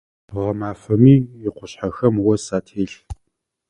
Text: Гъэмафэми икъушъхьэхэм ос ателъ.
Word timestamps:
Гъэмафэми 0.39 1.15
икъушъхьэхэм 1.47 2.15
ос 2.31 2.45
ателъ. 2.57 2.97